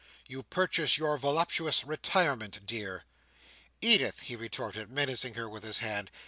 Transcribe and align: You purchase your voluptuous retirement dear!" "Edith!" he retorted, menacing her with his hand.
You 0.27 0.41
purchase 0.41 0.97
your 0.97 1.15
voluptuous 1.19 1.83
retirement 1.85 2.65
dear!" 2.65 3.03
"Edith!" 3.81 4.21
he 4.21 4.35
retorted, 4.35 4.89
menacing 4.89 5.35
her 5.35 5.47
with 5.47 5.61
his 5.61 5.77
hand. 5.77 6.09